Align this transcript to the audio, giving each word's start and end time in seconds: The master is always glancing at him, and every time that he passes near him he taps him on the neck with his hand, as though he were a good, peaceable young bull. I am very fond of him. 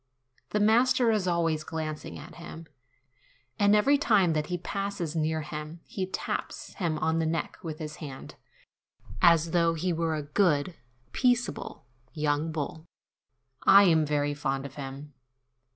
The 0.49 0.59
master 0.59 1.11
is 1.11 1.27
always 1.27 1.63
glancing 1.63 2.17
at 2.17 2.37
him, 2.37 2.65
and 3.59 3.75
every 3.75 3.99
time 3.99 4.33
that 4.33 4.47
he 4.47 4.57
passes 4.57 5.15
near 5.15 5.41
him 5.41 5.79
he 5.85 6.07
taps 6.07 6.73
him 6.73 6.97
on 6.97 7.19
the 7.19 7.25
neck 7.27 7.57
with 7.61 7.77
his 7.77 7.97
hand, 7.97 8.33
as 9.21 9.51
though 9.51 9.75
he 9.75 9.93
were 9.93 10.15
a 10.15 10.23
good, 10.23 10.73
peaceable 11.11 11.85
young 12.13 12.51
bull. 12.51 12.87
I 13.61 13.83
am 13.83 14.03
very 14.03 14.33
fond 14.33 14.65
of 14.65 14.73
him. 14.73 15.13